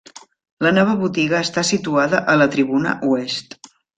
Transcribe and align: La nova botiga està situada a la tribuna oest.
La 0.67 0.71
nova 0.77 0.95
botiga 1.01 1.41
està 1.49 1.63
situada 1.69 2.21
a 2.33 2.37
la 2.43 2.47
tribuna 2.57 2.97
oest. 3.13 3.57